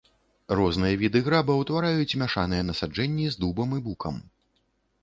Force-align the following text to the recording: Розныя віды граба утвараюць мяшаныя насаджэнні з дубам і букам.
Розныя 0.59 0.95
віды 1.01 1.21
граба 1.27 1.57
утвараюць 1.65 2.17
мяшаныя 2.23 2.67
насаджэнні 2.71 3.31
з 3.37 3.45
дубам 3.47 3.69
і 3.79 3.85
букам. 3.91 4.15